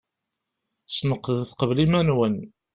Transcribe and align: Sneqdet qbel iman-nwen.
Sneqdet 0.95 1.51
qbel 1.59 1.77
iman-nwen. 1.85 2.35